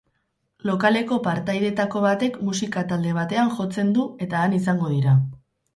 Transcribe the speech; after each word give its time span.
Lokaleko 0.69 1.17
partaidetako 1.27 2.03
batek 2.07 2.41
musika 2.49 2.85
talde 2.93 3.15
batean 3.21 3.55
jotzen 3.61 3.95
du 3.99 4.11
eta 4.29 4.45
han 4.45 4.59
izango 4.63 4.93
dira. 4.99 5.21